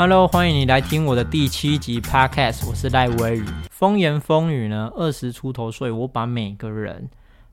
[0.00, 3.44] Hello，欢迎你来听我的第七集 Podcast，我是赖威宇。
[3.68, 7.10] 风言风语呢，二十出头岁，我把每个人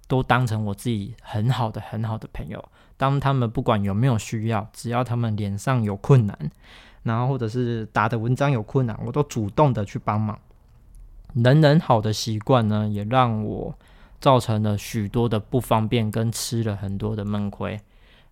[0.07, 2.63] 都当成我自己很好的、很好的朋友。
[2.97, 6.37] 当他们不管有没有需要，只要他们脸上有困难，
[7.01, 10.37] 然后或者是打的文章有困难，我都主动的去帮忙。
[11.33, 13.75] 人人好的习惯呢，也让我
[14.21, 17.81] 造成了许多的不方便，跟吃了很多的闷亏。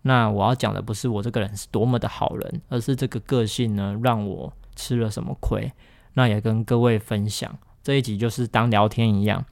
[0.04, 5.72] 那我要讲的不是我这个人是多么的好人，而是这个个性呢，让我吃了什么亏。
[6.14, 9.44] 那也跟各位分享这一集，就是当聊天一样。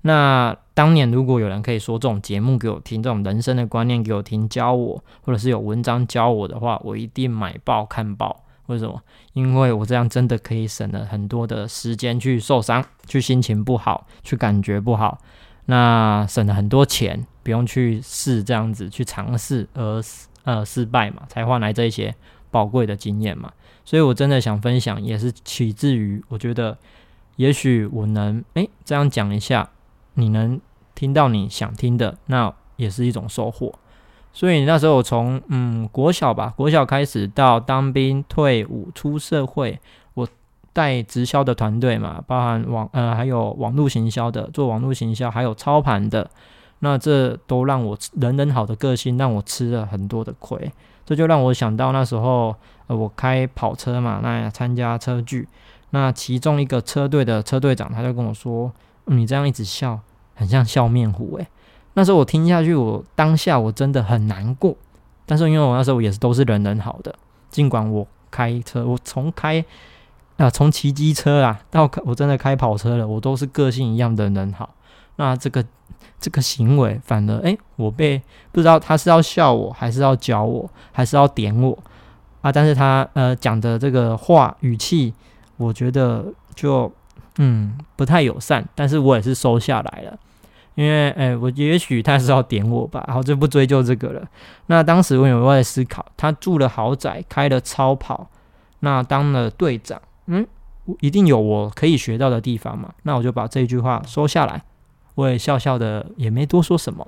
[0.00, 8.42] 那当年如果有人可以说这种节目给我听，这种人生的观念给我听，教我，或者是有文章教我的话，我一定买报看报。
[8.66, 9.00] 为什么？
[9.34, 15.18] 因为我这样真的可以省了很多的时间去受伤，去心情不好，去感觉不好。
[15.66, 20.02] 那省了很多钱，不用去试这样子去尝试而
[20.44, 22.14] 呃失败嘛，才换来这一些
[22.50, 23.52] 宝贵的经验嘛。
[23.84, 26.78] 所以我真的想分享，也是起自于我觉得，
[27.36, 29.68] 也许我能诶这样讲一下，
[30.14, 30.60] 你能
[30.94, 33.74] 听到你想听的，那也是一种收获。
[34.32, 39.78] 所以那时候我从嗯国小吧，国小开始到当兵退伍出社会。
[40.14, 40.28] 我
[40.72, 46.30] 带直销的团队嘛，包含网呃还有网络行销的，做网络行销，还有操盘的，
[46.84, 50.70] 那这都让我人人好的个性让我吃了很多的亏，
[51.06, 52.54] 这就让我想到那时候
[52.88, 55.48] 呃我开跑车嘛，那参加车聚，
[55.90, 58.72] 那其中一个车队的车队长他就跟我说，
[59.04, 60.00] 你这样一直笑，
[60.34, 61.46] 很像笑面虎诶。
[61.94, 64.76] 那时候我听下去，我当下我真的很难过，
[65.24, 67.14] 但是因为我那时候也是都是人人好的，
[67.50, 69.64] 尽管我开车，我从开。
[70.38, 74.74] 啊，从骑机车啊到我真的开跑车了，我都是个性一样的人好。
[75.16, 75.62] 那这个
[76.20, 78.20] 这个行为，反而哎，我被
[78.50, 81.78] 不知道他是要笑我，还是要教我，还是要点我
[82.40, 82.50] 啊？
[82.50, 85.12] 但是他呃讲的这个话语气，
[85.56, 86.90] 我觉得就
[87.38, 90.18] 嗯不太友善，但是我也是收下来了，
[90.74, 94.22] 因为哎，我也许他是要点我吧，然后就不追究这个了。
[94.66, 98.28] 那当时我有在思考，他住了豪宅，开了超跑，
[98.80, 100.00] 那当了队长。
[100.26, 100.46] 嗯，
[101.00, 102.92] 一定有我可以学到的地方嘛？
[103.02, 104.62] 那我就把这句话收下来，
[105.14, 107.06] 我也笑笑的，也没多说什么。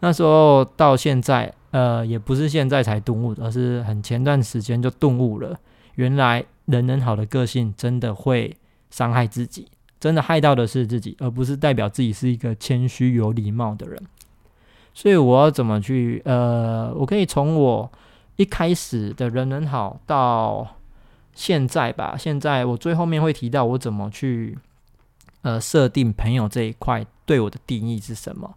[0.00, 5.58] 那时候到现在，呃，也不是现在才顿悟，而是很前段时间就顿悟了。
[5.94, 8.56] 原来人人好的个性真的会
[8.90, 9.66] 伤害自己，
[9.98, 14.00] 真的害到的是自己，而不是代表自己是一个谦虚有礼貌的人。
[14.94, 16.22] 所以我要怎么去？
[16.24, 17.90] 呃，我可以从我
[18.36, 20.74] 一开始的人人好到。
[21.34, 24.58] 现在吧，现在我最后面会提到我怎么去
[25.42, 28.56] 呃设定朋友这一块对我的定义是什么。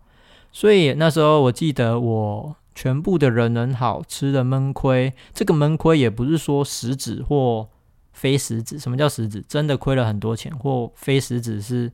[0.53, 7.67] 所以那时候我记得我全部的人人好吃的闷亏，这个闷亏也不是说实质或
[8.13, 8.79] 非实质。
[8.79, 9.43] 什么叫实质？
[9.47, 11.91] 真的亏了很多钱，或非实质是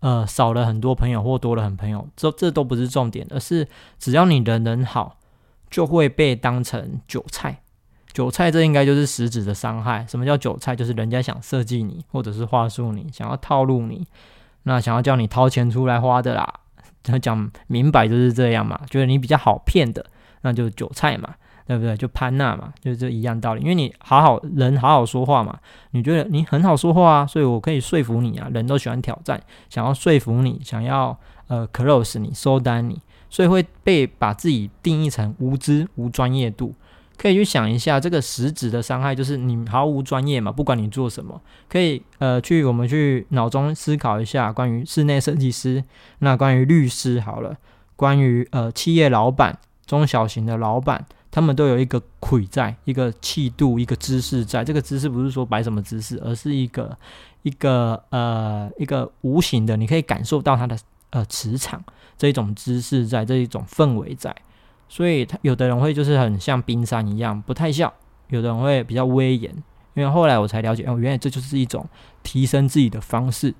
[0.00, 5.18] 呃少了很多朋友或多了很朋友，这这都不是重点，而是只要你人人好，
[5.70, 7.60] 就会被当成韭菜。
[8.12, 10.06] 韭菜，这应该就是实质的伤害。
[10.08, 10.74] 什么叫韭菜？
[10.74, 14.06] 就是人家想设计你，或者是话术你，想要套路你，
[14.68, 16.60] 那想要叫你掏钱出来花的啦。
[17.04, 20.04] 他讲明白就是这样嘛，觉得你比较好骗的，
[20.42, 21.34] 那就韭菜嘛，
[21.64, 21.96] 对不对？
[21.96, 23.60] 就潘娜嘛，就是这一样道理。
[23.62, 25.56] 因为你好好人好好说话嘛，
[25.92, 28.48] 你觉得你很好说话啊，所以我可以说服你啊。
[28.52, 29.40] 人都喜欢挑战，
[29.70, 31.16] 想要说服你，想要
[31.46, 33.00] 呃 close 你，收单你，
[33.30, 36.74] 所以会被把自己定义成无知、无专业度。
[37.18, 45.82] 可以去想一下，这个实质的伤害就是你毫无专业嘛，不管你做什么，可以呃去我们去脑中思考一下，关于室内设计师，
[46.18, 47.56] 那关于律师好了，
[47.96, 54.62] 关于呃企业老板、中小型的老板，他们都有一个魁在，一个气度，一个姿势在。
[54.62, 56.96] 这个姿势不是说摆什么姿势，而是一个
[57.42, 60.76] 一个呃一个无形的，你可以感受到他的
[61.10, 61.82] 呃磁场
[62.18, 64.34] 这一种姿势在，这一种氛围在。
[64.88, 67.88] 所以，他有的人会就是很像冰山一样，不太笑；
[68.28, 69.52] 有的人会比较威严。
[69.94, 71.86] 因为后来我才了解，哦，原来这就是一种
[72.22, 73.54] 提升自己的方式。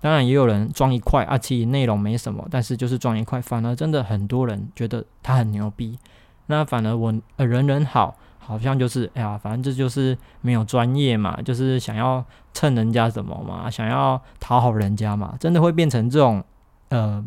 [0.00, 5.98] 当然，也有人装一块，啊，其实内容没什么，但是就是装一块，反而真的很多人觉得他很牛逼。
[6.46, 16.42] 那反而我呃人人好，好像就是哎呀，反正这就是没有专业嘛，就是想要蹭人家什么嘛，想要讨好人家嘛，真的会变成这种
[16.88, 17.24] 呃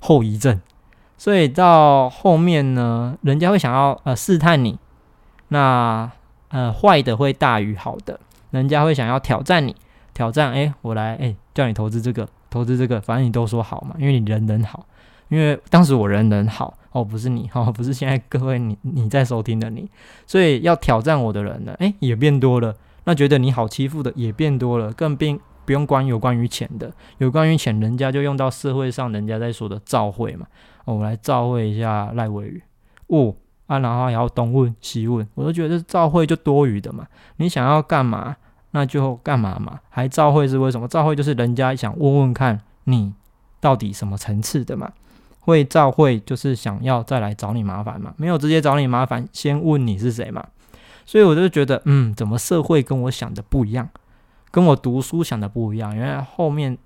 [0.00, 0.60] 后遗症。
[1.22, 4.76] 所以到后面呢，人家会想要呃试探你，
[5.50, 6.10] 那
[6.48, 8.18] 呃坏的会大于好的，
[8.50, 9.76] 人家会想要挑战你，
[10.12, 14.84] 挑战哎我来哎叫你投资这个投资这个，反正你都说好嘛，因为你人人好，
[15.28, 19.88] 因为当时我人人好哦，不是你 哦，不是现在各位你你在收听的你，
[20.26, 22.74] 所以要挑战我的人呢，哎也变多了，
[23.04, 30.48] 那觉得你好欺负的也变多了，更并不用关有关于钱的，有关于钱，人家就用到社会上人家在说的召会嘛。
[30.84, 32.62] 哦，我来照会一下赖伟宇。
[33.08, 33.34] 哦，
[33.66, 37.06] 啊，然后然后东问西问，我都觉得照会就多余的嘛，
[37.36, 38.36] 你想要干嘛，
[38.70, 40.88] 那就干嘛嘛，还照会是为什么？
[40.88, 43.12] 照会就是人家想问问看你
[43.60, 44.90] 到底什么层次的嘛，
[45.40, 50.46] 会照会就是想要再来找你麻烦嘛，没有直接找你麻烦，先问你是谁嘛。
[51.04, 53.88] 所以我就觉得嗯怎么社会跟我想的不一样，
[54.50, 56.78] 跟我读书想的不一样，原来后面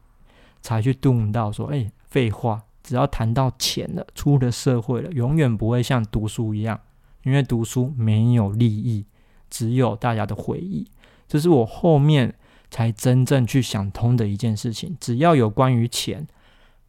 [0.60, 2.62] 才去动到说，哎，废话。
[2.86, 6.80] 只要谈到钱了，出了社会了，永远不会像读书一样，
[7.24, 9.04] 因为读书没有利益，
[9.50, 10.86] 只有大家的回忆。
[11.26, 12.32] 这是我后面
[12.70, 14.96] 才真正去想通的一件事情。
[15.00, 16.24] 只要有关于钱。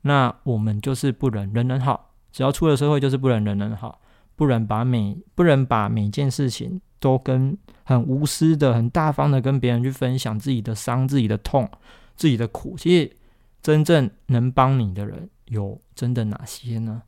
[0.02, 4.00] 那我们就是不能人人好，只要出了社会就是不能人人好，
[4.38, 11.70] 不能把每不能把每件事情都跟很无私的、很大方的跟别人去分享自己的伤、自己的痛、
[12.16, 12.76] 自己的苦。
[12.78, 13.18] 其实
[13.62, 17.02] 真正能帮你的人有真的哪些呢？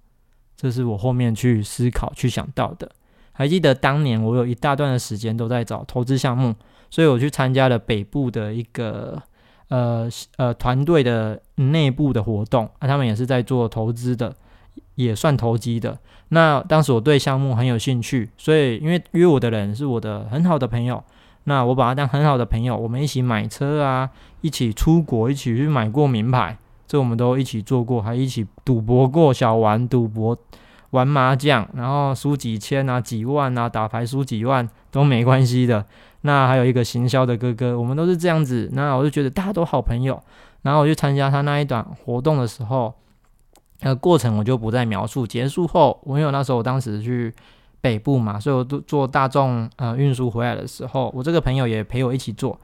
[0.56, 2.92] 这是我后面去思考、去想到的。
[3.32, 6.54] 还记得当年我有一大段的时间都在找投资项目，
[6.90, 9.22] 所以我去参加了北部的一个。
[9.70, 14.36] 呃呃，团队的内部的活动，那他们也是在做投资的，
[14.96, 15.96] 也算投机的。
[16.30, 21.04] 那当时我对项目很有兴趣，所以因为约我的人是我的很好的朋友，
[21.44, 24.10] 那我把他当很好的朋友，我们一起买车啊，
[24.42, 26.58] 一起出国，一起去买过名牌，
[26.90, 30.36] 这我们都一起做过，还一起赌博过，小玩赌博，
[30.90, 35.86] 玩麻将，然后输几千啊、几万啊，打牌输几万都没关系的。
[36.22, 38.68] 那还有一个行销的哥哥，我们都是这样子。
[38.74, 40.20] 那我就觉得大家都好朋友。
[40.64, 42.92] 然后我去参加他那一段活动的时候，
[43.82, 45.28] 呃，过程我就不再描述。
[45.28, 47.32] 结束后，我因为那时候我当时去
[47.82, 52.60] 北部嘛，所以我都坐大众呃运输回来的时候，我这个朋友也陪我一起坐。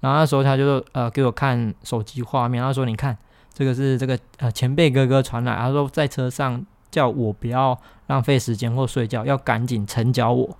[0.00, 3.18] 然后那时候他就呃给我看手机画面，他说：“你看，
[3.52, 10.56] 这个是这个呃前辈哥哥传来，他说在车上叫我不要浪费时间或睡觉，要赶紧成交我。”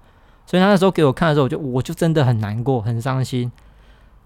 [0.46, 3.50] 所以他那时候给我看的时候，我就我就真的很难过，很伤心。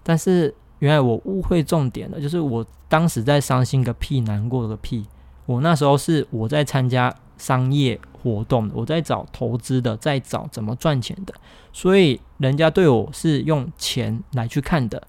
[0.01, 5.05] 但是原来我误会重点了，就是我当时在伤心个屁，难过个屁。
[5.45, 11.33] 我那时候是我在参加商业活动，我在找投资的，在找怎么赚钱的。
[11.71, 15.07] 所以人家对我是用钱来去看的，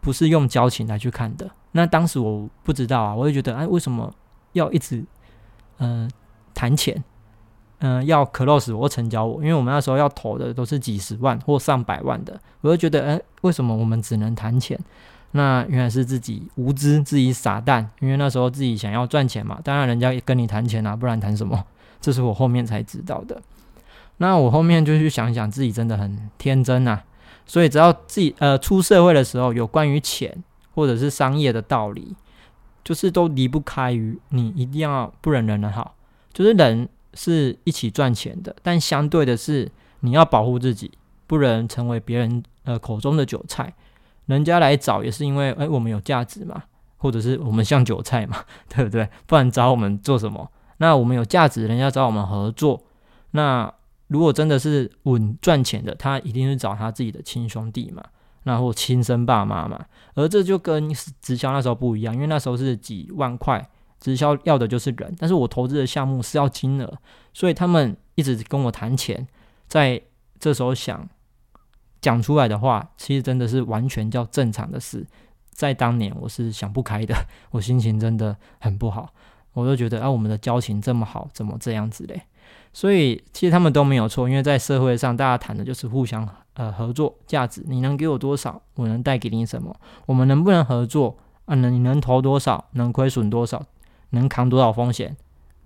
[0.00, 1.50] 不是用交情来去看的。
[1.72, 4.12] 那当时我不知道啊，我就觉得哎，为什么
[4.52, 5.04] 要一直
[5.78, 6.10] 嗯
[6.54, 7.02] 谈钱？
[7.80, 14.78] 嗯，要 close 我成交我，因为我们那时候要投的都是几十万或上百万的，我就觉得，哎，为什么我们只能谈钱？
[15.32, 21.64] 那原来是自己无知，自己傻蛋，因为那时候自己想要赚钱嘛，当然人家也跟你谈钱啊，不然谈什么？
[22.00, 23.42] 这是我后面才知道的。
[24.18, 27.02] 那我后面就去想想，自己真的很天真啊。
[27.46, 32.16] 所以只要自己呃出社会的时候，有关于钱或者是商业的道理，
[32.84, 35.94] 就是都离不开于你一定要不忍人的好，
[36.32, 36.88] 就是人。
[37.14, 39.70] 是一起赚钱的，但相对的是，
[40.00, 40.90] 你要保护自己，
[41.26, 43.70] 不能成为别人呃口中的韭菜。
[44.24, 46.62] 人家来找也是因为，哎，我们有价值嘛，
[46.96, 49.06] 或者是我们像韭菜嘛， 对不对？
[49.26, 50.50] 不然找我们做什么？
[50.78, 52.82] 那我们有价值，人家找我们合作。
[53.32, 53.70] 那
[54.08, 58.02] 如果真的是稳赚钱的，他一定是找他自己的亲兄弟嘛，
[58.44, 59.84] 那或亲生爸妈嘛。
[60.14, 63.68] 而这就跟直销那时候不一样，因为那时候是几万块。
[64.00, 66.98] 直销要的就是人，但是我投资的项目是要金额，
[67.32, 69.28] 所以他们一直跟我谈钱，
[69.68, 70.02] 在
[70.40, 71.08] 这时候想
[72.00, 75.06] 讲出来的话，其实真的是完全叫正常的事。
[75.52, 77.14] 在当年我是想不开的，
[77.52, 79.14] 我心情真的很不好，
[79.52, 82.22] 我就觉得啊，我们的交情这么好，怎么这样子嘞？
[82.72, 89.74] 所以其实他们都没有错，因为在社会上大家谈的就是互相呃合作价值，你能给我多少，我能带给你什么，
[90.06, 91.16] 我们能不能合作
[91.46, 91.54] 啊？
[91.54, 93.62] 能你能投多少，能亏损多少？
[94.10, 95.16] 能扛多少风险，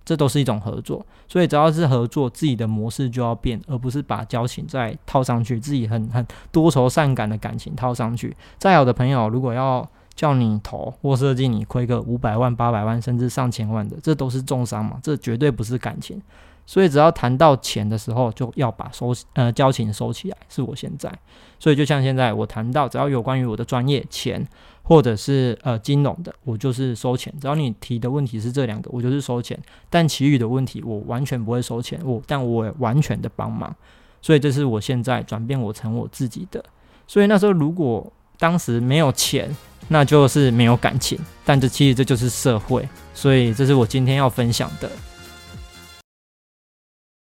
[0.05, 1.05] 这都是一种合作。
[1.27, 8.35] 所以只要是合作，自己的模式就要变，而不是把交情再套上去，自己很很多愁善感的感情套上去。
[8.57, 16.21] 再好的朋友，如果要叫你投或设计你亏个五百万、八百万，甚至上千万的，这都是重伤嘛，这绝对不是感情。
[16.67, 20.37] 所以只要谈到钱的时候，就要把收呃交情收起来。
[20.47, 21.11] 是我现在，
[21.57, 24.47] 所以就像现在我谈到，只要有关于我的专业钱。
[24.89, 27.33] 或者是呃金融的，我就是收钱。
[27.41, 29.59] 只要你提的问题是这两个，我就是收钱。
[29.89, 31.99] 但其余的问题，我完全不会收钱。
[32.05, 33.75] 我但我完全的帮忙。
[34.21, 36.63] 所以这是我现在转变我成我自己的。
[37.05, 38.09] 所以那时候如果
[38.39, 39.53] 当时没有钱，
[39.89, 41.19] 那就是没有感情。
[41.43, 42.87] 但这其实这就是社会。
[43.13, 44.89] 所以这是我今天要分享的。